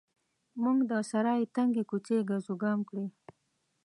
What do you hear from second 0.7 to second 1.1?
د